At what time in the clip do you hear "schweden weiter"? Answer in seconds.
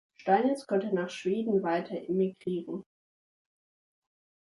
1.11-1.95